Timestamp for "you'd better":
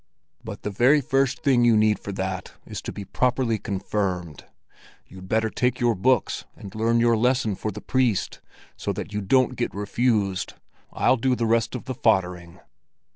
5.05-5.51